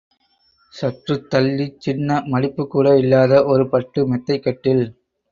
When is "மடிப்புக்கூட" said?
2.25-2.93